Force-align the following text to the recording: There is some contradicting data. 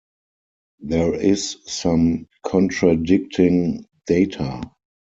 There 0.79 1.13
is 1.13 1.57
some 1.67 2.27
contradicting 2.43 3.85
data. 4.07 4.63